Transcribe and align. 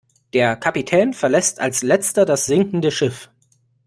Der 0.33 0.55
Kapitän 0.55 1.13
verlässt 1.13 1.59
als 1.59 1.83
Letzter 1.83 2.25
das 2.25 2.47
sinkende 2.47 2.89
Schiff. 2.89 3.29